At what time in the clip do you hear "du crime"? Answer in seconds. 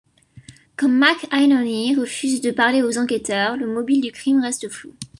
4.01-4.41